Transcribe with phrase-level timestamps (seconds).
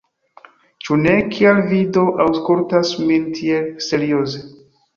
[0.85, 1.13] Ĉu ne?
[1.35, 4.45] Kial Vi do aŭskultas min tiel serioze!